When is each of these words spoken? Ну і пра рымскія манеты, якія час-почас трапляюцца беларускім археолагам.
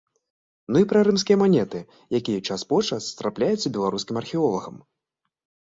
Ну 0.71 0.77
і 0.83 0.87
пра 0.93 1.03
рымскія 1.07 1.37
манеты, 1.43 1.79
якія 2.21 2.41
час-почас 2.49 3.13
трапляюцца 3.21 3.67
беларускім 3.79 4.15
археолагам. 4.25 4.75